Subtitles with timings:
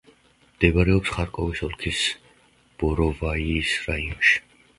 [0.43, 1.99] მდებარეობს ხარკოვის ოლქის
[2.81, 4.43] ბოროვაიის რაიონში.